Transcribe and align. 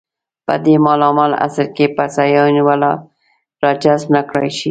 په 0.45 0.53
دې 0.65 0.75
مالامال 0.85 1.31
عصر 1.45 1.67
کې 1.75 1.85
به 1.95 2.05
سیاحین 2.15 2.57
ولې 2.67 2.91
راجذب 3.63 4.07
نه 4.15 4.21
کړای 4.29 4.49
شي. 4.55 4.59